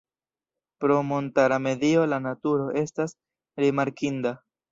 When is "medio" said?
1.65-2.07